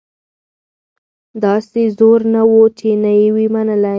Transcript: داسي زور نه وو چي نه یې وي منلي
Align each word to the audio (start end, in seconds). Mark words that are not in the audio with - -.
داسي 1.43 1.83
زور 1.97 2.19
نه 2.33 2.41
وو 2.49 2.61
چي 2.77 2.89
نه 3.03 3.11
یې 3.19 3.27
وي 3.35 3.45
منلي 3.53 3.89